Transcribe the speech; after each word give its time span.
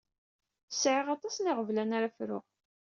Sɛiɣ 0.71 1.07
aṭas 1.15 1.35
n 1.39 1.45
yiɣeblan 1.49 1.95
ara 1.97 2.09
fruɣ. 2.15 2.43